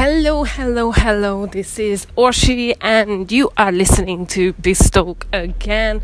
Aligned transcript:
Hello, 0.00 0.44
hello, 0.44 0.92
hello. 0.92 1.46
This 1.46 1.76
is 1.76 2.06
Orshi, 2.16 2.72
and 2.80 3.32
you 3.32 3.50
are 3.56 3.72
listening 3.72 4.26
to 4.26 4.54
this 4.56 4.90
talk 4.90 5.26
again. 5.32 6.02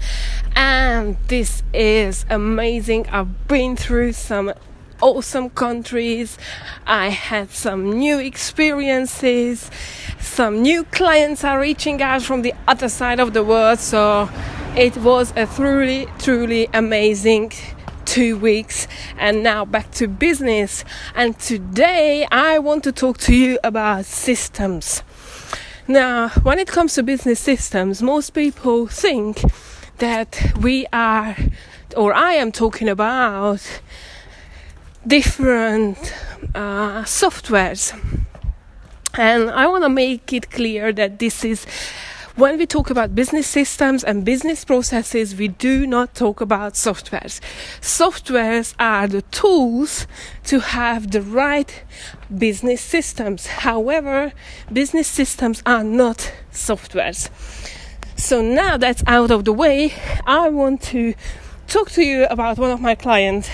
And 0.57 1.17
this 1.29 1.63
is 1.73 2.27
amazing. 2.29 3.07
I've 3.11 3.47
been 3.47 3.77
through 3.77 4.15
some 4.15 4.53
awesome 5.01 5.49
countries. 5.49 6.39
I 6.89 7.11
had 7.11 7.53
some 7.53 7.93
new 7.93 8.19
experiences. 8.19 9.71
Some 10.19 10.63
new 10.63 10.83
clients 10.83 11.45
are 11.45 11.61
reaching 11.61 12.03
out 12.03 12.23
from 12.23 12.43
the 12.43 12.53
other 12.67 12.89
side 12.89 13.21
of 13.21 13.33
the 13.33 13.45
world. 13.45 13.79
So 13.79 14.29
it 14.75 14.97
was 14.97 15.33
a 15.37 15.47
truly, 15.47 16.09
truly 16.19 16.69
amazing 16.75 17.53
two 18.05 18.37
weeks 18.37 18.87
and 19.19 19.43
now 19.43 19.65
back 19.65 19.91
to 19.93 20.09
business. 20.09 20.85
And 21.15 21.39
today 21.39 22.27
I 22.31 22.59
want 22.59 22.85
to 22.85 22.93
talk 22.93 23.19
to 23.19 23.35
you 23.35 23.59
about 23.65 24.05
systems. 24.05 25.03
Now, 25.87 26.29
when 26.43 26.59
it 26.59 26.69
comes 26.69 26.95
to 26.95 27.03
business 27.03 27.41
systems, 27.41 28.03
most 28.03 28.31
people 28.31 28.87
think 28.87 29.43
that 29.99 30.53
we 30.61 30.87
are, 30.93 31.37
or 31.97 32.15
I 32.15 32.33
am 32.33 32.53
talking 32.53 32.89
about 32.89 33.61
different 35.07 35.99
uh, 36.55 37.03
softwares. 37.03 37.93
And 39.17 39.51
I 39.51 39.67
want 39.67 39.85
to 39.85 39.89
make 39.89 40.33
it 40.33 40.51
clear 40.51 40.93
that 40.93 41.19
this 41.19 41.45
is 41.45 41.67
when 42.37 42.59
we 42.59 42.67
talk 42.67 42.91
about 42.91 43.15
business 43.15 43.47
systems 43.47 44.03
and 44.03 44.25
business 44.25 44.65
processes, 44.65 45.37
we 45.37 45.49
do 45.49 45.87
not 45.87 46.15
talk 46.15 46.41
about 46.41 46.73
softwares. 46.73 47.41
Softwares 47.81 48.75
are 48.79 49.07
the 49.07 49.23
tools 49.23 50.09
to 50.45 50.59
have 50.59 51.13
the 51.13 51.23
right 51.23 51.85
business 52.37 52.81
systems. 52.81 53.47
However, 53.47 54.33
business 54.73 55.07
systems 55.07 55.63
are 55.65 55.85
not 55.85 56.33
softwares. 56.53 57.31
So 58.17 58.43
now 58.43 58.79
that's 58.79 59.05
out 59.07 59.31
of 59.31 59.45
the 59.45 59.53
way, 59.53 59.93
I 60.27 60.49
want 60.49 60.83
to 60.83 61.15
talk 61.69 61.91
to 61.93 62.03
you 62.03 62.27
about 62.27 62.59
one 62.59 62.73
of 62.73 62.81
my 62.81 62.97
clients 62.97 63.49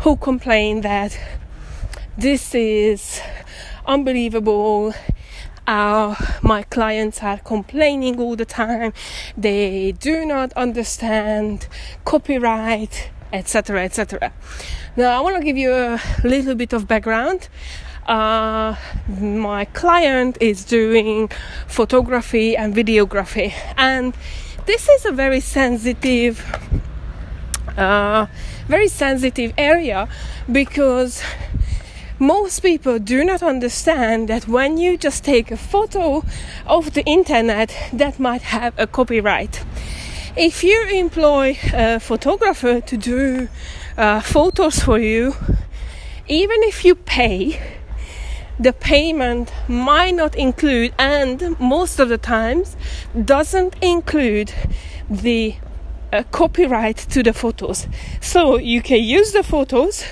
who 0.00 0.16
complained 0.16 0.82
that 0.82 1.18
this 2.18 2.54
is 2.54 3.20
unbelievable 3.86 4.94
uh, 5.70 6.16
my 6.42 6.64
clients 6.64 7.22
are 7.22 7.38
complaining 7.38 8.18
all 8.20 8.34
the 8.34 8.44
time. 8.44 8.92
They 9.36 9.92
do 9.92 10.26
not 10.26 10.52
understand 10.54 11.68
copyright 12.04 13.10
etc 13.32 13.84
etc 13.84 14.32
now 14.96 15.16
i 15.16 15.20
want 15.20 15.36
to 15.36 15.44
give 15.44 15.56
you 15.56 15.72
a 15.72 16.00
little 16.24 16.56
bit 16.56 16.72
of 16.72 16.88
background. 16.88 17.48
Uh, 18.06 18.74
my 19.20 19.64
client 19.66 20.36
is 20.40 20.64
doing 20.64 21.30
photography 21.68 22.56
and 22.56 22.74
videography 22.74 23.52
and 23.76 24.16
this 24.66 24.88
is 24.88 25.04
a 25.04 25.12
very 25.12 25.38
sensitive 25.38 26.44
uh, 27.76 28.26
very 28.66 28.88
sensitive 28.88 29.52
area 29.56 30.08
because 30.50 31.22
most 32.20 32.60
people 32.60 32.98
do 32.98 33.24
not 33.24 33.42
understand 33.42 34.28
that 34.28 34.46
when 34.46 34.76
you 34.76 34.98
just 34.98 35.24
take 35.24 35.50
a 35.50 35.56
photo 35.56 36.22
of 36.66 36.92
the 36.92 37.02
internet 37.04 37.74
that 37.94 38.20
might 38.20 38.42
have 38.42 38.74
a 38.78 38.86
copyright. 38.86 39.64
If 40.36 40.62
you 40.62 40.86
employ 40.92 41.58
a 41.72 41.98
photographer 41.98 42.82
to 42.82 42.96
do 42.96 43.48
uh, 43.96 44.20
photos 44.20 44.80
for 44.80 44.98
you 44.98 45.34
even 46.28 46.62
if 46.62 46.84
you 46.84 46.94
pay 46.94 47.58
the 48.58 48.74
payment 48.74 49.50
might 49.66 50.14
not 50.14 50.36
include 50.36 50.92
and 50.98 51.58
most 51.58 51.98
of 51.98 52.10
the 52.10 52.18
times 52.18 52.76
doesn't 53.24 53.74
include 53.80 54.52
the 55.08 55.54
uh, 56.12 56.22
copyright 56.30 56.96
to 56.96 57.22
the 57.22 57.32
photos. 57.32 57.88
So 58.20 58.58
you 58.58 58.82
can 58.82 59.02
use 59.02 59.32
the 59.32 59.42
photos 59.42 60.04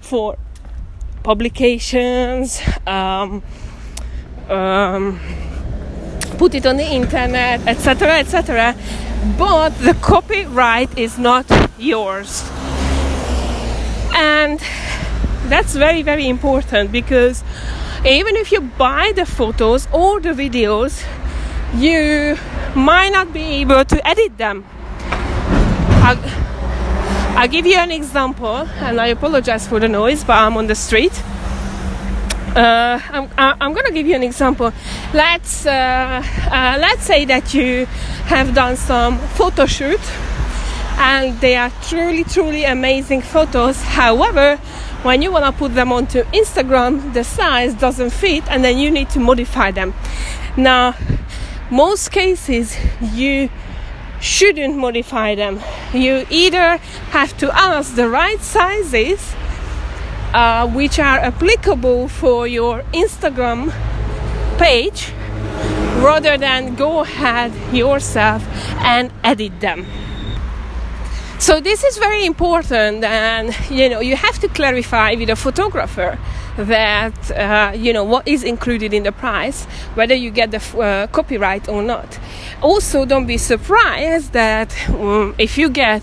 for 0.00 0.36
publications, 1.28 2.58
um, 2.86 3.42
um, 4.48 5.20
put 6.38 6.54
it 6.54 6.64
on 6.64 6.78
the 6.78 6.88
internet, 7.00 7.60
etc., 7.66 8.20
etc. 8.20 8.74
But 9.36 9.76
the 9.80 9.92
copyright 10.00 10.96
is 10.96 11.18
not 11.18 11.44
yours, 11.76 12.48
and 14.14 14.58
that's 15.50 15.74
very, 15.74 16.00
very 16.00 16.26
important 16.28 16.92
because 16.92 17.44
even 18.06 18.34
if 18.36 18.50
you 18.50 18.62
buy 18.62 19.12
the 19.14 19.26
photos 19.26 19.86
or 19.92 20.20
the 20.20 20.32
videos, 20.32 21.04
you 21.74 22.38
might 22.74 23.12
not 23.12 23.34
be 23.34 23.60
able 23.60 23.84
to 23.84 24.08
edit 24.08 24.38
them. 24.38 24.64
I'll 27.38 27.46
give 27.46 27.66
you 27.66 27.76
an 27.76 27.92
example, 27.92 28.66
and 28.80 29.00
I 29.00 29.06
apologize 29.06 29.68
for 29.68 29.78
the 29.78 29.86
noise, 29.86 30.24
but 30.24 30.32
I'm 30.32 30.56
on 30.56 30.66
the 30.66 30.74
street. 30.74 31.12
Uh, 32.56 32.98
I'm, 33.10 33.30
I'm 33.38 33.76
to 33.76 33.92
give 33.92 34.08
you 34.08 34.16
an 34.16 34.24
example. 34.24 34.72
Let's 35.14 35.64
uh, 35.64 36.20
uh, 36.50 36.78
let's 36.80 37.04
say 37.04 37.26
that 37.26 37.54
you 37.54 37.86
have 38.26 38.56
done 38.56 38.76
some 38.76 39.18
photo 39.36 39.66
shoot, 39.66 40.00
and 40.98 41.40
they 41.40 41.54
are 41.54 41.70
truly, 41.82 42.24
truly 42.24 42.64
amazing 42.64 43.22
photos. 43.22 43.80
However, 43.82 44.56
when 45.04 45.22
you 45.22 45.30
want 45.30 45.44
to 45.44 45.52
put 45.52 45.76
them 45.76 45.92
onto 45.92 46.24
Instagram, 46.32 47.14
the 47.14 47.22
size 47.22 47.72
doesn't 47.72 48.10
fit, 48.10 48.42
and 48.50 48.64
then 48.64 48.78
you 48.78 48.90
need 48.90 49.10
to 49.10 49.20
modify 49.20 49.70
them. 49.70 49.94
Now, 50.56 50.96
most 51.70 52.10
cases 52.10 52.76
you 53.14 53.48
shouldn't 54.20 54.76
modify 54.76 55.34
them. 55.34 55.60
You 55.92 56.26
either 56.30 56.78
have 57.10 57.36
to 57.38 57.50
ask 57.56 57.94
the 57.94 58.08
right 58.08 58.40
sizes, 58.40 59.34
uh, 60.34 60.68
which 60.68 60.98
are 60.98 61.18
applicable 61.18 62.08
for 62.08 62.46
your 62.46 62.82
Instagram 62.92 63.72
page, 64.58 65.12
rather 65.98 66.36
than 66.36 66.74
go 66.74 67.00
ahead 67.00 67.52
yourself 67.74 68.46
and 68.78 69.10
edit 69.24 69.60
them. 69.60 69.86
So 71.40 71.60
this 71.60 71.84
is 71.84 71.98
very 71.98 72.26
important, 72.26 73.04
and 73.04 73.54
you 73.70 73.88
know 73.88 74.00
you 74.00 74.16
have 74.16 74.40
to 74.40 74.48
clarify 74.48 75.14
with 75.14 75.30
a 75.30 75.36
photographer 75.36 76.18
that 76.56 77.30
uh, 77.30 77.72
you 77.76 77.92
know 77.92 78.02
what 78.02 78.26
is 78.26 78.42
included 78.42 78.92
in 78.92 79.04
the 79.04 79.12
price, 79.12 79.64
whether 79.94 80.16
you 80.16 80.32
get 80.32 80.50
the 80.50 80.60
uh, 80.80 81.06
copyright 81.06 81.68
or 81.68 81.80
not. 81.80 82.18
Also, 82.60 83.04
don't 83.04 83.26
be 83.26 83.38
surprised 83.38 84.32
that 84.32 84.74
um, 84.90 85.32
if 85.38 85.56
you 85.56 85.70
get 85.70 86.02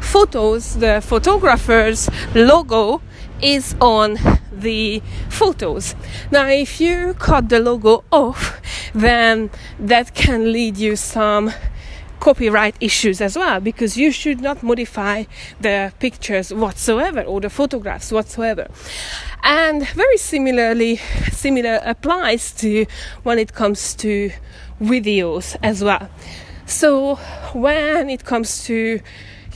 photos, 0.00 0.76
the 0.76 1.00
photographer's 1.00 2.08
logo 2.32 3.02
is 3.42 3.74
on 3.80 4.16
the 4.52 5.02
photos. 5.28 5.96
Now, 6.30 6.46
if 6.46 6.80
you 6.80 7.14
cut 7.18 7.48
the 7.48 7.58
logo 7.58 8.04
off, 8.12 8.60
then 8.94 9.50
that 9.80 10.14
can 10.14 10.52
lead 10.52 10.78
you 10.78 10.94
some 10.94 11.52
copyright 12.20 12.76
issues 12.80 13.20
as 13.20 13.36
well 13.36 13.60
because 13.60 13.96
you 13.96 14.10
should 14.10 14.40
not 14.40 14.62
modify 14.62 15.24
the 15.60 15.92
pictures 15.98 16.52
whatsoever 16.52 17.22
or 17.22 17.40
the 17.40 17.50
photographs 17.50 18.12
whatsoever. 18.12 18.68
And 19.42 19.86
very 19.90 20.16
similarly 20.16 20.96
similar 21.30 21.80
applies 21.84 22.52
to 22.54 22.86
when 23.22 23.38
it 23.38 23.54
comes 23.54 23.94
to 23.96 24.30
videos 24.80 25.56
as 25.62 25.82
well. 25.82 26.08
So 26.66 27.16
when 27.52 28.10
it 28.10 28.24
comes 28.24 28.64
to 28.64 29.00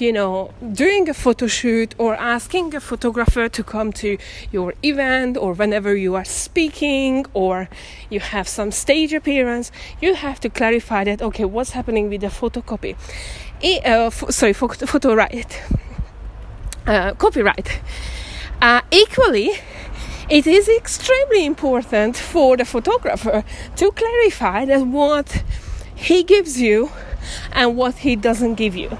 you 0.01 0.13
know, 0.13 0.53
doing 0.73 1.09
a 1.09 1.15
photo 1.15 1.47
shoot 1.47 1.95
or 1.99 2.15
asking 2.15 2.75
a 2.75 2.81
photographer 2.81 3.49
to 3.49 3.63
come 3.63 3.93
to 3.93 4.17
your 4.51 4.75
event 4.83 5.37
or 5.37 5.53
whenever 5.53 5.95
you 5.95 6.15
are 6.15 6.25
speaking 6.25 7.27
or 7.35 7.69
you 8.09 8.21
have 8.21 8.49
some 8.49 8.71
stage 8.71 9.13
appearance, 9.13 9.71
you 10.01 10.15
have 10.15 10.41
to 10.41 10.49
clarify 10.49 11.05
that 11.05 11.21
okay, 11.23 11.45
what's 11.45 11.71
happening 11.71 12.09
with 12.09 12.23
the 12.23 12.29
photocopy? 12.29 12.97
Uh, 13.63 14.07
f- 14.07 14.31
sorry, 14.31 14.53
photo, 14.53 14.87
photo 14.87 15.15
right, 15.15 15.63
uh, 16.87 17.13
copyright. 17.15 17.81
Uh, 18.63 18.81
equally, 18.91 19.51
it 20.29 20.47
is 20.47 20.69
extremely 20.69 21.45
important 21.45 22.17
for 22.17 22.57
the 22.57 22.65
photographer 22.65 23.45
to 23.77 23.91
clarify 23.93 24.65
that 24.65 24.87
what 24.87 25.43
he 25.95 26.23
gives 26.23 26.61
you 26.61 26.91
and 27.53 27.77
what 27.77 27.97
he 27.99 28.17
doesn't 28.17 28.55
give 28.55 28.75
you 28.75 28.97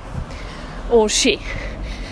or 0.91 1.09
she. 1.09 1.41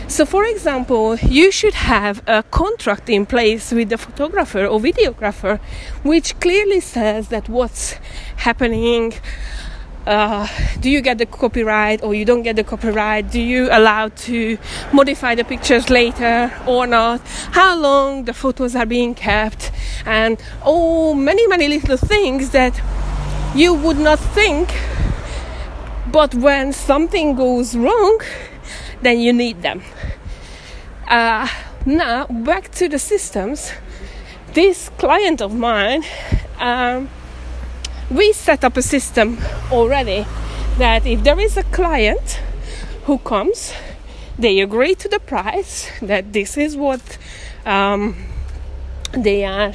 So, 0.08 0.24
for 0.24 0.44
example, 0.44 1.16
you 1.16 1.52
should 1.52 1.74
have 1.74 2.22
a 2.26 2.42
contract 2.42 3.10
in 3.10 3.26
place 3.26 3.72
with 3.72 3.90
the 3.90 3.98
photographer 3.98 4.64
or 4.64 4.80
videographer 4.80 5.60
which 6.02 6.38
clearly 6.40 6.80
says 6.80 7.28
that 7.28 7.48
what's 7.48 7.92
happening 8.36 9.12
uh, 10.08 10.48
do 10.80 10.88
you 10.88 11.02
get 11.02 11.18
the 11.18 11.26
copyright 11.26 12.02
or 12.02 12.14
you 12.14 12.24
don't 12.24 12.42
get 12.42 12.56
the 12.56 12.64
copyright? 12.64 13.30
Do 13.30 13.40
you 13.40 13.68
allow 13.70 14.08
to 14.08 14.56
modify 14.90 15.34
the 15.34 15.44
pictures 15.44 15.90
later 15.90 16.50
or 16.66 16.86
not? 16.86 17.20
How 17.52 17.76
long 17.76 18.24
the 18.24 18.32
photos 18.32 18.74
are 18.74 18.86
being 18.86 19.14
kept? 19.14 19.70
And 20.06 20.42
oh 20.64 21.12
many 21.12 21.46
many 21.46 21.68
little 21.68 21.98
things 21.98 22.50
that 22.50 22.80
you 23.54 23.74
would 23.74 23.98
not 23.98 24.18
think 24.18 24.74
but 26.10 26.34
when 26.34 26.72
something 26.72 27.34
goes 27.34 27.76
wrong 27.76 28.20
then 29.02 29.18
you 29.20 29.32
need 29.32 29.62
them 29.62 29.82
uh, 31.08 31.48
now 31.86 32.26
back 32.26 32.70
to 32.70 32.88
the 32.88 32.98
systems 32.98 33.72
this 34.54 34.88
client 34.98 35.40
of 35.40 35.54
mine 35.54 36.04
um, 36.58 37.08
we 38.10 38.32
set 38.32 38.64
up 38.64 38.76
a 38.76 38.82
system 38.82 39.38
already 39.70 40.26
that 40.78 41.04
if 41.06 41.22
there 41.24 41.38
is 41.38 41.56
a 41.56 41.62
client 41.64 42.40
who 43.04 43.18
comes, 43.18 43.72
they 44.38 44.60
agree 44.60 44.94
to 44.94 45.08
the 45.08 45.18
price 45.18 45.90
that 46.00 46.32
this 46.32 46.56
is 46.56 46.76
what 46.76 47.18
um, 47.66 48.16
they 49.12 49.44
are, 49.44 49.74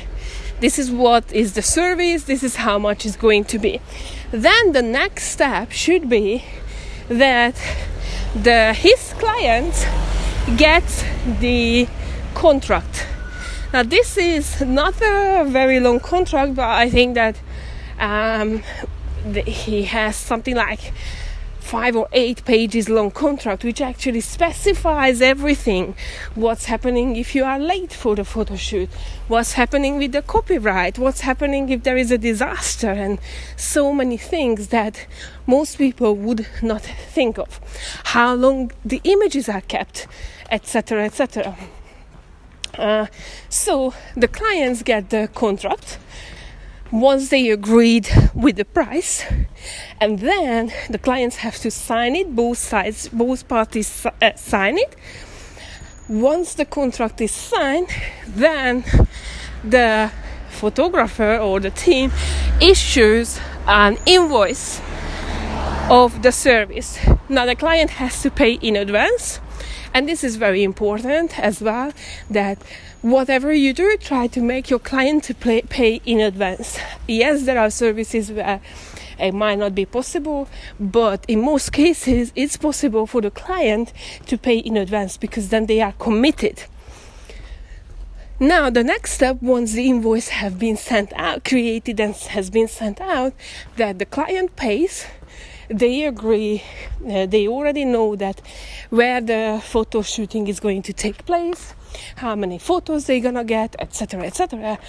this 0.61 0.79
is 0.79 0.89
what 0.89 1.31
is 1.33 1.53
the 1.53 1.61
service, 1.61 2.23
this 2.23 2.43
is 2.43 2.55
how 2.55 2.79
much 2.79 3.05
is 3.05 3.15
going 3.15 3.43
to 3.43 3.59
be. 3.59 3.81
Then 4.31 4.71
the 4.71 4.81
next 4.81 5.25
step 5.25 5.71
should 5.71 6.09
be 6.09 6.45
that 7.09 7.55
the 8.35 8.73
his 8.73 9.13
client 9.19 9.87
gets 10.57 11.03
the 11.39 11.87
contract. 12.33 13.07
Now 13.71 13.83
this 13.83 14.17
is 14.17 14.61
not 14.61 14.95
a 15.01 15.45
very 15.47 15.79
long 15.79 15.99
contract, 15.99 16.55
but 16.55 16.69
I 16.69 16.89
think 16.89 17.15
that 17.15 17.39
um, 17.99 18.63
he 19.45 19.83
has 19.83 20.15
something 20.15 20.55
like 20.55 20.93
five 21.73 21.95
or 21.95 22.07
eight 22.13 22.45
pages 22.45 22.87
long 22.87 23.09
contract 23.09 23.63
which 23.63 23.81
actually 23.81 24.21
specifies 24.21 25.23
everything. 25.23 25.95
What's 26.35 26.65
happening 26.65 27.15
if 27.15 27.33
you 27.33 27.43
are 27.45 27.57
late 27.57 27.91
for 27.91 28.15
the 28.15 28.23
photo 28.23 28.55
shoot? 28.55 28.89
What's 29.27 29.53
happening 29.53 29.97
with 29.97 30.11
the 30.11 30.21
copyright? 30.21 30.99
What's 30.99 31.21
happening 31.21 31.69
if 31.69 31.81
there 31.81 31.97
is 31.97 32.11
a 32.11 32.19
disaster? 32.19 32.91
And 32.91 33.17
so 33.57 33.91
many 33.91 34.17
things 34.17 34.67
that 34.67 35.07
most 35.47 35.79
people 35.79 36.15
would 36.15 36.45
not 36.61 36.83
think 36.83 37.39
of. 37.39 37.59
How 38.03 38.35
long 38.35 38.71
the 38.85 39.01
images 39.03 39.49
are 39.49 39.61
kept 39.61 40.05
etc 40.51 41.05
etc 41.05 41.55
uh, 42.77 43.07
so 43.49 43.95
the 44.15 44.27
clients 44.27 44.83
get 44.83 45.09
the 45.09 45.27
contract 45.33 45.97
once 46.93 47.29
they 47.29 47.49
agreed 47.49 48.07
with 48.35 48.55
the 48.55 48.65
price 48.65 49.25
and 49.99 50.19
then 50.19 50.71
the 50.91 50.99
clients 50.99 51.37
have 51.37 51.57
to 51.57 51.71
sign 51.71 52.15
it 52.15 52.35
both 52.35 52.59
sides 52.59 53.09
both 53.09 53.47
parties 53.47 54.05
uh, 54.05 54.31
sign 54.35 54.77
it. 54.77 54.95
Once 56.07 56.53
the 56.53 56.65
contract 56.65 57.19
is 57.19 57.31
signed 57.31 57.89
then 58.27 58.83
the 59.63 60.11
photographer 60.51 61.35
or 61.37 61.59
the 61.59 61.71
team 61.71 62.11
issues 62.61 63.39
an 63.65 63.97
invoice 64.05 64.79
of 65.89 66.21
the 66.21 66.31
service. 66.31 66.99
Now 67.27 67.47
the 67.47 67.55
client 67.55 67.89
has 67.91 68.21
to 68.21 68.29
pay 68.29 68.53
in 68.53 68.75
advance 68.75 69.39
and 69.95 70.07
this 70.07 70.23
is 70.23 70.35
very 70.35 70.61
important 70.61 71.39
as 71.39 71.59
well 71.59 71.91
that 72.29 72.59
whatever 73.03 73.53
you 73.53 73.73
do, 73.73 73.95
try 73.97 74.27
to 74.27 74.41
make 74.41 74.69
your 74.69 74.79
client 74.79 75.25
to 75.25 75.35
pay, 75.35 75.61
pay 75.61 76.01
in 76.05 76.19
advance. 76.19 76.79
Yes, 77.07 77.43
there 77.43 77.59
are 77.59 77.69
services 77.69 78.31
where 78.31 78.61
it 79.19 79.33
might 79.33 79.59
not 79.59 79.75
be 79.75 79.85
possible, 79.85 80.47
but 80.79 81.23
in 81.27 81.41
most 81.41 81.71
cases, 81.73 82.31
it's 82.35 82.57
possible 82.57 83.05
for 83.05 83.21
the 83.21 83.29
client 83.29 83.93
to 84.25 84.37
pay 84.37 84.57
in 84.57 84.77
advance 84.77 85.17
because 85.17 85.49
then 85.49 85.65
they 85.65 85.81
are 85.81 85.91
committed. 85.93 86.63
Now, 88.39 88.69
the 88.69 88.83
next 88.83 89.11
step, 89.11 89.41
once 89.41 89.73
the 89.73 89.87
invoice 89.87 90.29
have 90.29 90.57
been 90.57 90.77
sent 90.77 91.13
out, 91.13 91.45
created 91.45 91.99
and 91.99 92.15
has 92.15 92.49
been 92.49 92.67
sent 92.67 92.99
out, 92.99 93.33
that 93.75 93.99
the 93.99 94.05
client 94.05 94.55
pays 94.55 95.05
they 95.69 96.03
agree 96.03 96.61
uh, 97.09 97.25
they 97.25 97.47
already 97.47 97.85
know 97.85 98.17
that 98.17 98.41
where 98.89 99.21
the 99.21 99.61
photo 99.63 100.01
shooting 100.01 100.47
is 100.47 100.59
going 100.59 100.81
to 100.81 100.91
take 100.91 101.25
place 101.25 101.73
how 102.17 102.35
many 102.35 102.57
photos 102.57 103.05
they're 103.05 103.19
gonna 103.19 103.43
get, 103.43 103.75
etc., 103.79 104.23
etc. 104.23 104.79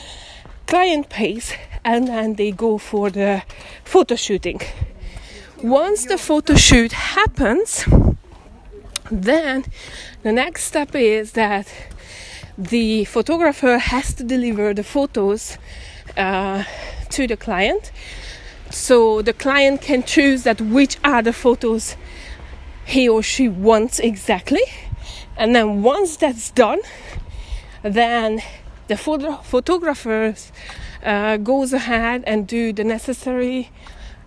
Client 0.66 1.08
pays, 1.08 1.52
and 1.84 2.08
then 2.08 2.34
they 2.34 2.50
go 2.50 2.78
for 2.78 3.10
the 3.10 3.42
photo 3.84 4.14
shooting. 4.16 4.60
Once 5.62 6.06
the 6.06 6.18
photo 6.18 6.54
shoot 6.54 6.92
happens, 6.92 7.84
then 9.10 9.64
the 10.22 10.32
next 10.32 10.64
step 10.64 10.94
is 10.94 11.32
that 11.32 11.72
the 12.56 13.04
photographer 13.04 13.78
has 13.78 14.14
to 14.14 14.24
deliver 14.24 14.72
the 14.72 14.84
photos 14.84 15.58
uh, 16.16 16.64
to 17.10 17.26
the 17.26 17.36
client 17.36 17.90
so 18.70 19.22
the 19.22 19.32
client 19.32 19.80
can 19.80 20.02
choose 20.02 20.42
that 20.44 20.60
which 20.60 20.96
are 21.04 21.22
the 21.22 21.32
photos 21.32 21.96
he 22.84 23.08
or 23.08 23.22
she 23.22 23.48
wants 23.48 23.98
exactly 23.98 24.62
and 25.36 25.54
then 25.54 25.82
once 25.82 26.16
that's 26.16 26.50
done 26.50 26.81
then 27.82 28.40
the 28.88 28.96
photo- 28.96 29.36
photographers 29.42 30.52
uh, 31.04 31.36
goes 31.36 31.72
ahead 31.72 32.25
and 32.26 32.46
do 32.46 32.72
the 32.72 32.84
necessary 32.84 33.70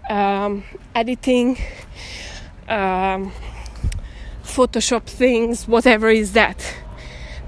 um, 0.09 0.63
editing 0.93 1.57
um, 2.67 3.31
photoshop 4.43 5.03
things 5.03 5.67
whatever 5.67 6.09
is 6.09 6.33
that. 6.33 6.75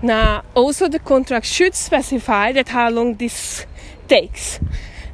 Now 0.01 0.43
also 0.55 0.87
the 0.87 0.99
contract 0.99 1.45
should 1.45 1.75
specify 1.75 2.51
that 2.53 2.69
how 2.69 2.89
long 2.89 3.15
this 3.15 3.65
takes. 4.07 4.59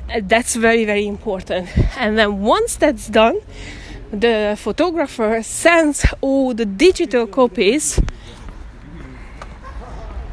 Uh, 0.09 0.21
that's 0.23 0.55
very 0.55 0.85
very 0.85 1.07
important. 1.07 1.69
And 1.97 2.17
then 2.17 2.41
once 2.41 2.75
that's 2.75 3.07
done 3.07 3.39
the 4.11 4.55
photographer 4.57 5.41
sends 5.43 6.05
all 6.21 6.53
the 6.53 6.65
digital 6.65 7.27
copies 7.27 7.99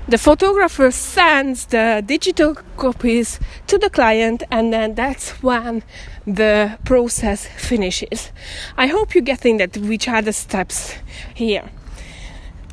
the 0.09 0.19
photographer 0.19 0.91
sends 0.91 1.67
the 1.67 2.03
digital 2.05 2.57
copies 2.77 3.39
to 3.69 3.79
the 3.79 3.89
client 3.89 4.43
and 4.51 4.73
then 4.73 4.95
that's 4.95 5.43
when 5.43 5.83
the 6.27 6.79
process 6.85 7.47
finishes. 7.47 8.33
I 8.77 8.89
hope 8.89 9.15
you're 9.15 9.23
getting 9.23 9.59
that 9.59 9.77
which 9.77 10.09
are 10.09 10.21
the 10.21 10.33
steps 10.33 10.97
here. 11.35 11.71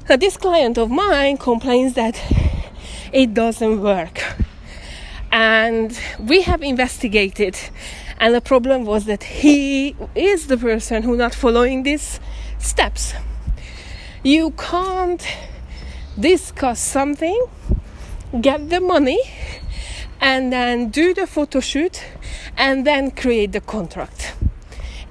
Now 0.09 0.15
this 0.15 0.37
client 0.37 0.77
of 0.77 0.89
mine 0.89 1.37
complains 1.37 1.93
that 1.93 2.19
it 3.13 3.33
doesn't 3.33 3.81
work. 3.81 4.21
And 5.31 5.97
we 6.19 6.41
have 6.41 6.63
investigated 6.63 7.57
and 8.19 8.33
the 8.33 8.41
problem 8.41 8.85
was 8.85 9.05
that 9.05 9.23
he 9.23 9.95
is 10.15 10.47
the 10.47 10.57
person 10.57 11.03
who 11.03 11.15
not 11.15 11.35
following 11.35 11.83
these 11.83 12.19
steps. 12.57 13.13
You 14.23 14.51
can't 14.51 15.25
discuss 16.19 16.79
something, 16.79 17.45
get 18.41 18.69
the 18.69 18.79
money, 18.79 19.19
and 20.21 20.51
then 20.51 20.89
do 20.89 21.13
the 21.13 21.25
photo 21.25 21.59
shoot 21.59 22.03
and 22.57 22.85
then 22.85 23.11
create 23.11 23.51
the 23.51 23.61
contract. 23.61 24.33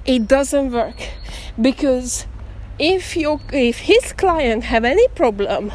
It 0.05 0.27
doesn't 0.27 0.71
work 0.71 1.09
because 1.59 2.25
if 2.77 3.17
your 3.17 3.39
if 3.51 3.79
his 3.79 4.13
client 4.13 4.63
have 4.65 4.85
any 4.85 5.07
problem 5.09 5.71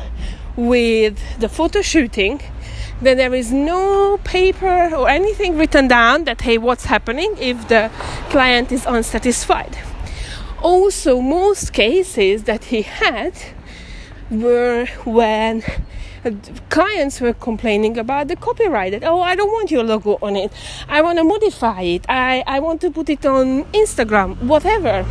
with 0.56 1.18
the 1.40 1.48
photo 1.48 1.82
shooting, 1.82 2.40
then 3.02 3.16
there 3.16 3.34
is 3.34 3.52
no 3.52 4.18
paper 4.24 4.94
or 4.94 5.08
anything 5.08 5.58
written 5.58 5.88
down 5.88 6.24
that 6.24 6.40
hey 6.40 6.58
what's 6.58 6.86
happening 6.86 7.34
if 7.38 7.68
the 7.68 7.90
client 8.30 8.72
is 8.72 8.86
unsatisfied. 8.86 9.76
Also, 10.62 11.20
most 11.20 11.74
cases 11.74 12.44
that 12.44 12.64
he 12.64 12.80
had 12.82 13.34
were 14.31 14.87
when 15.04 15.62
uh, 16.25 16.31
clients 16.71 17.21
were 17.21 17.35
complaining 17.35 17.99
about 17.99 18.28
the 18.28 18.37
copyright 18.37 18.93
that 18.93 19.04
oh 19.04 19.21
i 19.21 19.35
don't 19.35 19.52
want 19.52 19.71
your 19.71 19.83
logo 19.83 20.19
on 20.23 20.37
it. 20.37 20.52
I 20.88 21.02
want 21.02 21.19
to 21.19 21.25
modify 21.25 21.83
it. 21.83 22.07
I, 22.09 22.43
I 22.47 22.61
want 22.61 22.81
to 22.83 22.90
put 22.90 23.09
it 23.11 23.25
on 23.26 23.64
instagram 23.73 24.37
whatever. 24.43 25.04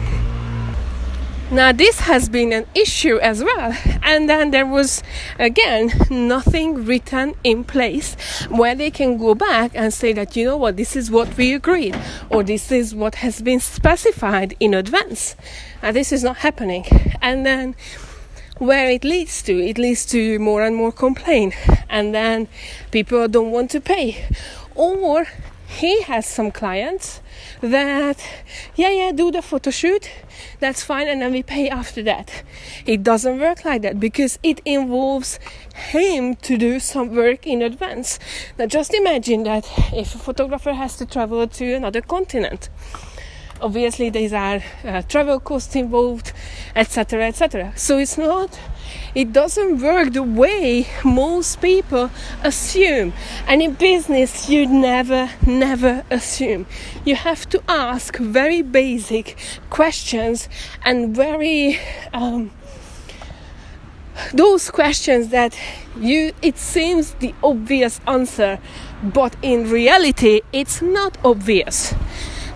Now 1.53 1.71
this 1.71 1.99
has 1.99 2.29
been 2.29 2.51
an 2.51 2.65
issue 2.73 3.19
as 3.19 3.43
well. 3.43 3.77
And 4.01 4.27
then 4.27 4.49
there 4.49 4.65
was 4.65 5.03
again 5.37 5.91
nothing 6.09 6.83
written 6.85 7.35
in 7.43 7.63
place 7.63 8.15
where 8.49 8.73
they 8.73 8.89
can 8.89 9.17
go 9.17 9.35
back 9.35 9.71
and 9.75 9.93
say 9.93 10.13
that 10.13 10.35
you 10.35 10.45
know 10.45 10.57
what? 10.57 10.77
This 10.77 10.95
is 10.95 11.11
what 11.11 11.37
we 11.37 11.53
agreed 11.53 11.95
or 12.31 12.41
this 12.43 12.71
is 12.71 12.95
what 12.95 13.15
has 13.15 13.41
been 13.43 13.59
specified 13.59 14.55
in 14.59 14.73
advance. 14.73 15.35
And 15.83 15.95
this 15.95 16.11
is 16.11 16.23
not 16.23 16.37
happening. 16.37 16.85
And 17.21 17.45
then 17.45 17.75
where 18.57 18.89
it 18.89 19.03
leads 19.03 19.41
to 19.41 19.53
it 19.59 19.77
leads 19.77 20.05
to 20.05 20.39
more 20.39 20.61
and 20.61 20.75
more 20.75 20.91
complaint 20.91 21.53
and 21.89 22.13
then 22.13 22.47
people 22.91 23.27
don't 23.27 23.51
want 23.51 23.69
to 23.71 23.81
pay 23.81 24.25
or 24.75 25.27
he 25.67 26.03
has 26.03 26.25
some 26.25 26.51
clients 26.51 27.19
that, 27.61 28.23
yeah, 28.75 28.89
yeah, 28.89 29.11
do 29.11 29.31
the 29.31 29.41
photo 29.41 29.71
shoot, 29.71 30.09
that's 30.59 30.83
fine, 30.83 31.07
and 31.07 31.21
then 31.21 31.31
we 31.31 31.41
pay 31.41 31.69
after 31.69 32.03
that. 32.03 32.43
It 32.85 33.03
doesn't 33.03 33.39
work 33.39 33.65
like 33.65 33.81
that 33.81 33.99
because 33.99 34.37
it 34.43 34.61
involves 34.65 35.39
him 35.73 36.35
to 36.35 36.57
do 36.57 36.79
some 36.79 37.15
work 37.15 37.47
in 37.47 37.61
advance. 37.61 38.19
Now, 38.57 38.67
just 38.67 38.93
imagine 38.93 39.43
that 39.43 39.65
if 39.93 40.13
a 40.13 40.19
photographer 40.19 40.73
has 40.73 40.95
to 40.97 41.05
travel 41.05 41.47
to 41.47 41.73
another 41.73 42.01
continent, 42.01 42.69
obviously 43.63 44.09
these 44.09 44.33
are 44.33 44.61
uh, 44.83 45.01
travel 45.03 45.39
costs 45.39 45.75
involved, 45.75 46.33
etc., 46.75 47.27
etc. 47.27 47.73
So 47.75 47.97
it's 47.97 48.17
not 48.17 48.59
it 49.15 49.31
doesn't 49.31 49.81
work 49.81 50.13
the 50.13 50.23
way 50.23 50.87
most 51.03 51.61
people 51.61 52.09
assume. 52.43 53.13
And 53.47 53.61
in 53.61 53.73
business, 53.73 54.49
you 54.49 54.65
never, 54.65 55.29
never 55.45 56.03
assume. 56.09 56.65
You 57.05 57.15
have 57.15 57.47
to 57.49 57.61
ask 57.67 58.17
very 58.17 58.61
basic 58.61 59.37
questions 59.69 60.49
and 60.83 61.15
very. 61.15 61.79
Um, 62.11 62.51
those 64.31 64.69
questions 64.69 65.29
that 65.29 65.57
you 65.99 66.33
it 66.43 66.55
seems 66.55 67.13
the 67.15 67.33
obvious 67.43 67.99
answer 68.05 68.59
but 69.01 69.35
in 69.41 69.67
reality 69.67 70.41
it's 70.51 70.83
not 70.83 71.17
obvious 71.25 71.95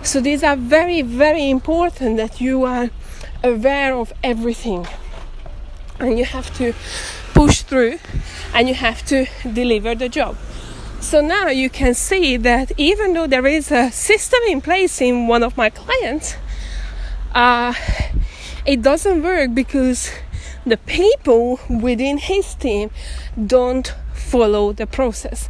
so 0.08 0.20
these 0.20 0.42
are 0.42 0.56
very 0.56 1.02
very 1.02 1.50
important 1.50 2.16
that 2.16 2.40
you 2.40 2.64
are 2.64 2.88
aware 3.44 3.94
of 3.94 4.10
everything 4.24 4.86
and 6.00 6.18
you 6.18 6.24
have 6.24 6.52
to 6.56 6.72
push 7.34 7.60
through 7.60 7.98
and 8.54 8.68
you 8.68 8.74
have 8.74 9.04
to 9.04 9.26
deliver 9.52 9.94
the 9.94 10.08
job. 10.08 10.36
So 11.00 11.20
now 11.20 11.48
you 11.48 11.70
can 11.70 11.94
see 11.94 12.36
that 12.38 12.72
even 12.76 13.12
though 13.12 13.26
there 13.26 13.46
is 13.46 13.70
a 13.70 13.90
system 13.90 14.40
in 14.48 14.60
place 14.60 15.00
in 15.00 15.28
one 15.28 15.42
of 15.42 15.56
my 15.56 15.70
clients, 15.70 16.36
uh, 17.34 17.74
it 18.64 18.82
doesn't 18.82 19.22
work 19.22 19.54
because 19.54 20.10
the 20.66 20.76
people 20.76 21.60
within 21.68 22.18
his 22.18 22.54
team 22.54 22.90
don't 23.46 23.94
follow 24.30 24.72
the 24.72 24.86
process. 24.86 25.48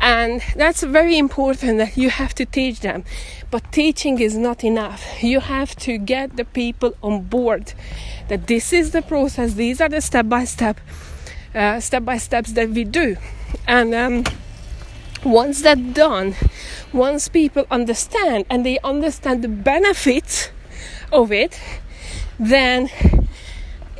And 0.00 0.42
that's 0.56 0.82
very 0.82 1.16
important 1.18 1.78
that 1.78 1.96
you 1.96 2.10
have 2.10 2.34
to 2.36 2.44
teach 2.44 2.80
them. 2.80 3.04
But 3.50 3.72
teaching 3.72 4.20
is 4.20 4.36
not 4.36 4.62
enough. 4.64 5.22
You 5.22 5.40
have 5.40 5.74
to 5.86 5.98
get 5.98 6.36
the 6.36 6.44
people 6.44 6.94
on 7.02 7.22
board 7.22 7.74
that 8.28 8.46
this 8.46 8.72
is 8.72 8.92
the 8.92 9.02
process, 9.02 9.54
these 9.54 9.80
are 9.80 9.88
the 9.88 10.00
step 10.00 10.28
by 10.28 10.44
step, 10.44 10.78
step 11.80 12.04
by 12.04 12.18
steps 12.18 12.52
that 12.52 12.70
we 12.70 12.84
do. 12.84 13.16
And 13.66 13.94
um, 13.94 14.24
once 15.24 15.62
that's 15.62 15.80
done, 15.80 16.36
once 16.92 17.28
people 17.28 17.66
understand 17.70 18.44
and 18.48 18.64
they 18.64 18.78
understand 18.84 19.42
the 19.42 19.48
benefits 19.48 20.50
of 21.12 21.32
it, 21.32 21.60
then 22.38 22.88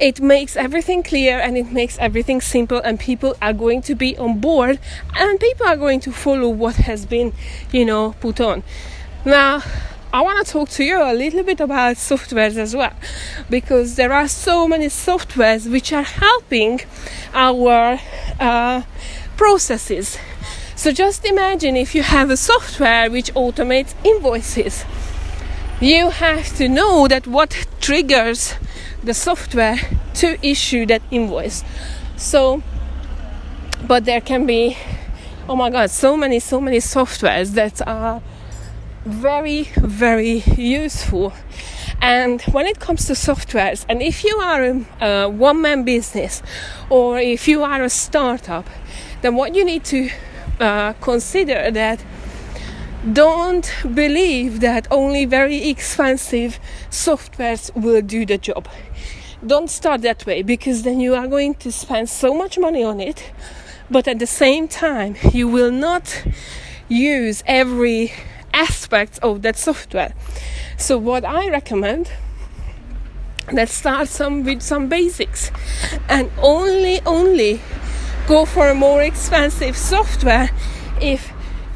it 0.00 0.20
makes 0.20 0.56
everything 0.56 1.02
clear 1.02 1.38
and 1.38 1.56
it 1.58 1.70
makes 1.70 1.98
everything 1.98 2.40
simple 2.40 2.78
and 2.78 2.98
people 2.98 3.36
are 3.42 3.52
going 3.52 3.82
to 3.82 3.94
be 3.94 4.16
on 4.16 4.40
board 4.40 4.78
and 5.16 5.38
people 5.38 5.66
are 5.66 5.76
going 5.76 6.00
to 6.00 6.10
follow 6.10 6.48
what 6.48 6.76
has 6.76 7.04
been 7.04 7.32
you 7.70 7.84
know 7.84 8.14
put 8.20 8.40
on 8.40 8.62
now 9.24 9.62
I 10.12 10.22
want 10.22 10.44
to 10.44 10.52
talk 10.52 10.70
to 10.70 10.82
you 10.82 11.00
a 11.00 11.14
little 11.14 11.44
bit 11.44 11.60
about 11.60 11.94
softwares 11.94 12.56
as 12.56 12.74
well 12.74 12.92
because 13.48 13.94
there 13.94 14.12
are 14.12 14.26
so 14.26 14.66
many 14.66 14.86
softwares 14.86 15.70
which 15.70 15.92
are 15.92 16.02
helping 16.02 16.80
our 17.32 18.00
uh, 18.40 18.82
processes. 19.36 20.18
So 20.74 20.90
just 20.90 21.24
imagine 21.24 21.76
if 21.76 21.94
you 21.94 22.02
have 22.02 22.28
a 22.28 22.36
software 22.36 23.08
which 23.08 23.32
automates 23.34 23.94
invoices. 24.02 24.84
You 25.80 26.10
have 26.10 26.56
to 26.56 26.68
know 26.68 27.06
that 27.06 27.28
what 27.28 27.68
triggers 27.80 28.54
the 29.02 29.14
software 29.14 29.76
to 30.14 30.38
issue 30.46 30.86
that 30.86 31.02
invoice. 31.10 31.64
So, 32.16 32.62
but 33.86 34.04
there 34.04 34.20
can 34.20 34.46
be, 34.46 34.76
oh 35.48 35.56
my 35.56 35.70
god, 35.70 35.90
so 35.90 36.16
many, 36.16 36.38
so 36.38 36.60
many 36.60 36.78
softwares 36.78 37.52
that 37.52 37.86
are 37.86 38.20
very, 39.04 39.64
very 39.76 40.42
useful. 40.56 41.32
And 42.02 42.40
when 42.42 42.66
it 42.66 42.80
comes 42.80 43.06
to 43.06 43.14
softwares, 43.14 43.84
and 43.88 44.02
if 44.02 44.24
you 44.24 44.36
are 44.36 44.64
a, 44.64 45.06
a 45.06 45.28
one 45.28 45.60
man 45.60 45.84
business 45.84 46.42
or 46.88 47.18
if 47.18 47.48
you 47.48 47.62
are 47.62 47.82
a 47.82 47.90
startup, 47.90 48.68
then 49.22 49.36
what 49.36 49.54
you 49.54 49.64
need 49.64 49.84
to 49.84 50.10
uh, 50.60 50.92
consider 51.00 51.70
that 51.70 52.04
don't 53.12 53.74
believe 53.94 54.60
that 54.60 54.86
only 54.90 55.24
very 55.24 55.68
expensive 55.68 56.60
softwares 56.90 57.74
will 57.74 58.02
do 58.02 58.26
the 58.26 58.36
job. 58.36 58.68
Don't 59.46 59.70
start 59.70 60.02
that 60.02 60.26
way 60.26 60.42
because 60.42 60.82
then 60.82 61.00
you 61.00 61.14
are 61.14 61.26
going 61.26 61.54
to 61.56 61.72
spend 61.72 62.10
so 62.10 62.34
much 62.34 62.58
money 62.58 62.84
on 62.84 63.00
it, 63.00 63.32
but 63.90 64.06
at 64.06 64.18
the 64.18 64.26
same 64.26 64.68
time, 64.68 65.16
you 65.32 65.48
will 65.48 65.70
not 65.70 66.24
use 66.88 67.42
every 67.46 68.12
aspect 68.52 69.18
of 69.22 69.40
that 69.42 69.56
software. 69.56 70.12
So 70.76 70.98
what 70.98 71.24
I 71.24 71.48
recommend 71.48 72.10
let's 73.52 73.72
start 73.72 74.08
some 74.08 74.44
with 74.44 74.62
some 74.62 74.88
basics 74.88 75.50
and 76.08 76.30
only 76.38 77.00
only 77.04 77.60
go 78.28 78.44
for 78.44 78.68
a 78.68 78.74
more 78.74 79.02
expensive 79.02 79.76
software 79.76 80.50
if 81.00 81.32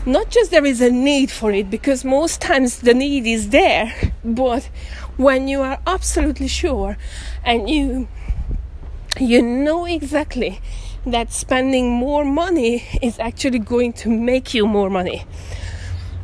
not 0.06 0.30
just 0.30 0.50
there 0.52 0.64
is 0.64 0.80
a 0.80 0.90
need 0.90 1.30
for 1.30 1.50
it 1.50 1.68
because 1.70 2.04
most 2.04 2.40
times 2.40 2.80
the 2.80 2.94
need 2.94 3.26
is 3.26 3.48
there 3.48 3.92
but 4.24 4.68
when 5.16 5.48
you 5.48 5.60
are 5.62 5.78
absolutely 5.86 6.48
sure 6.48 6.96
and 7.44 7.68
you 7.70 8.08
you 9.18 9.40
know 9.40 9.84
exactly 9.84 10.60
that 11.06 11.32
spending 11.32 11.90
more 11.90 12.24
money 12.24 12.84
is 13.00 13.18
actually 13.18 13.58
going 13.58 13.92
to 13.92 14.08
make 14.08 14.54
you 14.54 14.66
more 14.66 14.90
money 14.90 15.24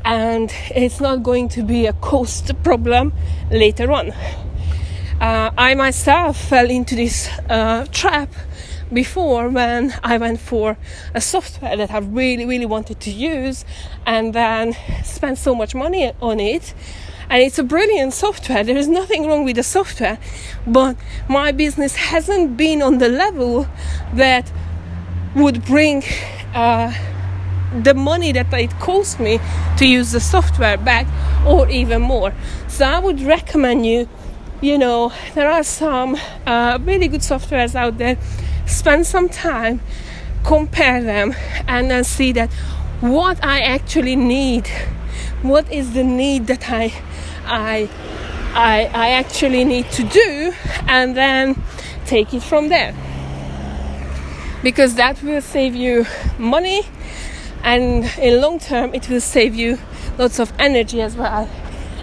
and 0.05 0.53
it's 0.71 1.01
not 1.01 1.23
going 1.23 1.49
to 1.49 1.63
be 1.63 1.87
a 1.87 1.93
cost 1.95 2.51
problem 2.63 3.13
later 3.51 3.93
on. 3.93 4.11
Uh, 5.21 5.51
I 5.57 5.75
myself 5.75 6.37
fell 6.39 6.71
into 6.71 6.95
this 6.95 7.29
uh, 7.49 7.87
trap 7.93 8.33
before 8.93 9.49
when 9.51 9.95
I 10.03 10.17
went 10.17 10.41
for 10.41 10.79
a 11.15 11.21
software 11.21 11.77
that 11.77 11.91
I 11.91 11.99
really, 11.99 12.47
really 12.47 12.67
wanted 12.67 13.01
to 13.01 13.11
use 13.11 13.65
and 14.07 14.35
then 14.35 14.75
spent 15.05 15.39
so 15.39 15.55
much 15.55 15.75
money 15.75 16.13
on 16.21 16.41
it. 16.41 16.75
And 17.31 17.43
it's 17.43 17.59
a 17.59 17.63
brilliant 17.63 18.13
software, 18.13 18.65
there 18.65 18.77
is 18.77 18.89
nothing 18.89 19.27
wrong 19.27 19.45
with 19.45 19.57
the 19.57 19.63
software, 19.63 20.19
but 20.67 20.97
my 21.29 21.53
business 21.53 21.97
hasn't 21.97 22.57
been 22.57 22.83
on 22.83 22.99
the 22.99 23.09
level 23.09 23.69
that 24.15 24.53
would 25.35 25.65
bring. 25.65 26.03
Uh, 26.55 26.93
the 27.83 27.95
money 27.95 28.33
that 28.33 28.53
it 28.53 28.71
cost 28.81 29.21
me 29.21 29.39
to 29.77 29.87
use 29.87 30.13
the 30.13 30.21
software 30.21 30.77
back 30.77 31.07
or 31.47 31.69
even 31.69 32.03
more. 32.03 32.33
So 32.69 32.85
I 32.85 32.99
would 32.99 33.21
recommend 33.21 33.87
you, 33.87 34.09
you 34.61 34.77
know, 34.77 35.13
there 35.35 35.51
are 35.51 35.63
some 35.63 36.17
uh, 36.47 36.79
really 36.83 37.09
good 37.09 37.21
softwares 37.21 37.75
out 37.75 37.99
there. 37.99 38.19
Spend 38.67 39.07
some 39.07 39.29
time, 39.29 39.81
compare 40.45 41.03
them, 41.03 41.35
and 41.67 41.91
then 41.91 42.05
see 42.05 42.33
that 42.33 42.53
what 43.01 43.43
I 43.45 43.61
actually 43.61 44.17
need, 44.17 44.69
what 45.43 45.71
is 45.73 45.95
the 45.95 46.05
need 46.05 46.47
that 46.49 46.71
I, 46.71 46.93
I, 47.51 47.89
I, 48.55 48.91
I 48.95 49.11
actually 49.11 49.65
need 49.65 49.91
to 49.93 50.05
do, 50.05 50.53
and 50.87 51.17
then 51.17 51.63
take 52.07 52.33
it 52.33 52.43
from 52.43 52.69
there. 52.69 52.95
Because 54.63 54.95
that 54.95 55.23
will 55.23 55.43
save 55.43 55.75
you 55.75 56.07
money 56.39 56.83
and 57.63 58.05
in 58.19 58.41
long 58.41 58.59
term 58.59 58.95
it 58.95 59.09
will 59.09 59.21
save 59.21 59.55
you 59.55 59.79
lots 60.19 60.39
of 60.39 60.53
energy 60.59 61.01
as 61.01 61.17
well 61.17 61.49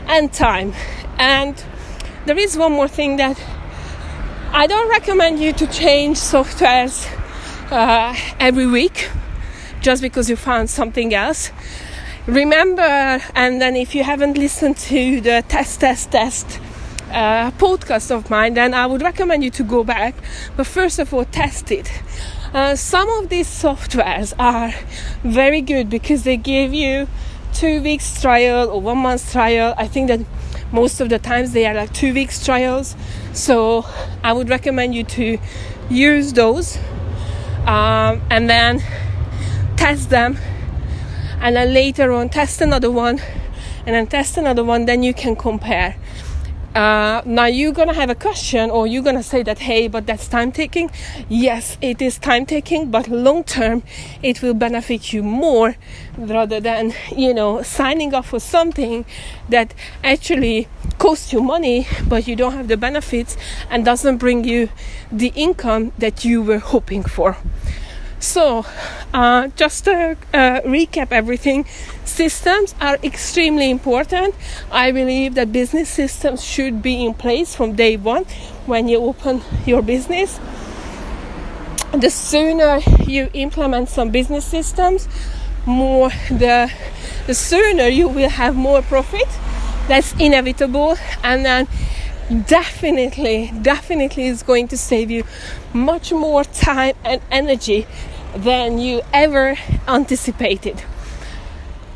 and 0.08 0.32
time 0.32 0.74
and 1.18 1.64
there 2.26 2.38
is 2.38 2.58
one 2.58 2.72
more 2.72 2.88
thing 2.88 3.18
that 3.18 3.42
i 4.52 4.68
don't 4.68 4.90
recommend 4.90 5.40
you 5.40 5.52
to 5.52 5.66
change 5.68 6.18
softwares 6.18 7.08
uh, 7.72 8.16
every 8.40 8.68
week 8.68 9.10
just 9.82 10.02
because 10.02 10.30
you 10.30 10.36
found 10.36 10.70
something 10.70 11.14
else 11.14 11.52
remember 12.28 13.22
and 13.36 13.62
then 13.62 13.76
if 13.76 13.96
you 13.96 14.04
haven't 14.04 14.38
listened 14.38 14.78
to 14.78 15.22
the 15.22 15.44
test 15.48 15.80
test 15.80 16.12
test 16.12 16.60
uh, 17.12 17.50
podcast 17.52 18.12
of 18.12 18.30
mine 18.30 18.54
then 18.54 18.74
i 18.74 18.86
would 18.86 19.02
recommend 19.02 19.44
you 19.44 19.50
to 19.50 19.64
go 19.64 19.84
back 19.84 20.14
but 20.58 20.68
first 20.68 21.00
of 21.00 21.14
all 21.14 21.24
test 21.26 21.72
it 21.72 21.90
uh, 22.54 22.76
some 22.76 23.10
of 23.10 23.30
these 23.30 23.48
softwares 23.48 24.34
are 24.40 24.74
very 25.24 25.62
good 25.62 25.90
because 25.90 26.24
they 26.24 26.38
give 26.38 26.74
you 26.74 27.08
two 27.54 27.82
weeks 27.82 28.22
trial 28.22 28.70
or 28.70 28.80
one 28.80 29.00
month 29.00 29.32
trial. 29.32 29.74
I 29.78 29.88
think 29.88 30.08
that 30.08 30.22
most 30.72 31.02
of 31.02 31.10
the 31.10 31.20
times 31.20 31.52
they 31.52 31.66
are 31.66 31.74
like 31.74 31.94
two 31.94 32.14
weeks 32.14 32.46
trials. 32.46 32.96
So 33.34 33.86
I 34.24 34.32
would 34.34 34.50
recommend 34.50 34.96
you 34.96 35.04
to 35.04 35.38
use 35.90 36.34
those 36.34 36.78
um, 37.66 38.22
and 38.30 38.50
then 38.50 38.82
test 39.76 40.10
them 40.10 40.38
and 41.48 41.56
then 41.56 41.74
later 41.74 42.12
on 42.12 42.28
test 42.28 42.60
another 42.60 42.92
one. 42.92 43.22
And 43.86 43.96
then 43.96 44.08
test 44.08 44.36
another 44.36 44.66
one 44.66 44.84
then 44.84 45.02
you 45.02 45.14
can 45.14 45.38
compare. 45.38 45.96
Uh, 46.76 47.22
now 47.26 47.46
you're 47.46 47.72
gonna 47.72 47.94
have 47.94 48.10
a 48.10 48.16
question 48.16 48.70
or 48.70 48.86
you're 48.86 49.02
gonna 49.02 49.24
say 49.24 49.44
that 49.44 49.60
hey 49.60 49.88
but 49.88 50.06
that's 50.06 50.28
time 50.28 50.52
taking? 50.52 50.92
Yes 51.30 51.78
it 51.82 52.02
is 52.02 52.18
time 52.18 52.46
taking 52.46 52.92
but 52.92 53.08
long 53.08 53.46
term 53.46 53.84
it 54.22 54.42
will 54.42 54.56
benefit 54.56 55.14
you 55.14 55.24
more 55.24 55.78
rather 56.18 56.60
than 56.60 56.94
you 57.16 57.34
know 57.34 57.62
signing 57.62 58.14
up 58.14 58.26
for 58.26 58.42
something 58.42 59.06
that 59.48 59.74
actually 60.04 60.68
costs 60.98 61.32
you 61.32 61.42
money 61.42 61.88
but 62.10 62.28
you 62.28 62.36
don't 62.36 62.52
have 62.52 62.68
the 62.68 62.76
benefits 62.76 63.38
and 63.70 63.86
doesn't 63.86 64.18
bring 64.18 64.44
you 64.44 64.68
the 65.14 65.32
income 65.34 65.94
that 65.98 66.26
you 66.26 66.44
were 66.44 66.60
hoping 66.60 67.04
for 67.04 67.38
so, 68.20 68.66
uh, 69.14 69.50
just 69.56 69.86
to 69.86 70.18
uh, 70.34 70.62
recap 70.62 71.12
everything, 71.12 71.66
systems 72.04 72.74
are 72.82 72.98
extremely 73.04 73.70
important. 73.70 74.34
I 74.72 74.92
believe 74.92 75.36
that 75.36 75.52
business 75.52 75.90
systems 75.90 76.44
should 76.44 76.82
be 76.82 77.06
in 77.06 77.14
place 77.14 77.56
from 77.56 77.76
day 77.76 77.96
one 77.98 78.26
when 78.66 78.88
you 78.88 78.98
open 79.00 79.42
your 79.66 79.82
business. 79.82 80.40
The 81.94 82.10
sooner 82.10 82.80
you 83.06 83.30
implement 83.34 83.90
some 83.90 84.10
business 84.10 84.46
systems, 84.46 85.08
more 85.66 86.10
the 86.30 86.72
the 87.28 87.34
sooner 87.34 87.88
you 87.88 88.08
will 88.08 88.30
have 88.30 88.56
more 88.56 88.82
profit. 88.82 89.28
That's 89.88 90.14
inevitable, 90.20 90.98
and 91.24 91.46
then 91.46 91.68
definitely, 92.46 93.52
definitely 93.62 94.28
is 94.28 94.44
going 94.44 94.68
to 94.70 94.78
save 94.78 95.10
you 95.12 95.24
much 95.74 96.12
more 96.12 96.44
time 96.44 96.96
and 97.04 97.22
energy 97.32 97.88
than 98.36 98.78
you 98.78 99.02
ever 99.14 99.58
anticipated. 99.88 100.84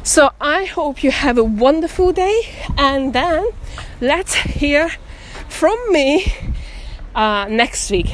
So 0.04 0.32
I 0.42 0.66
hope 0.66 1.04
you 1.04 1.12
have 1.12 1.38
a 1.38 1.44
wonderful 1.44 2.12
day, 2.12 2.42
and 2.78 3.14
then 3.14 3.48
let's 4.00 4.34
hear 4.34 4.90
from 5.48 5.78
me 5.92 6.26
uh, 7.14 7.48
next 7.50 7.92
week. 7.92 8.10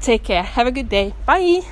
Take 0.00 0.22
care. 0.24 0.42
Have 0.42 0.66
a 0.66 0.70
good 0.70 0.88
day. 0.88 1.14
Bye. 1.26 1.62